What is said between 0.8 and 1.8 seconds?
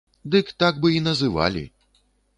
бы і называлі!